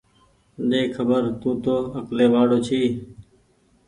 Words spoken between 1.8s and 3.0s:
اڪلي وآڙو ڇي